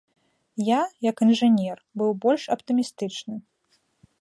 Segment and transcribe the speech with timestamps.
[0.69, 0.79] Я,
[1.09, 3.35] як інжынер, быў больш аптымістычны.